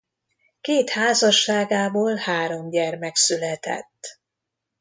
[0.61, 4.19] Két házasságából három gyermek született.